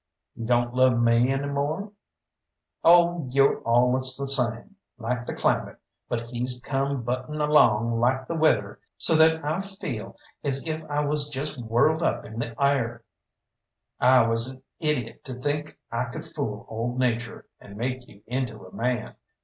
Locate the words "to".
15.25-15.35